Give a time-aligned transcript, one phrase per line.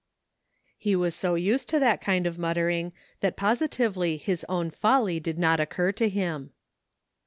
[0.79, 5.37] He was so used to that kind of muttering that positively his own folly did
[5.37, 6.49] not occur to him.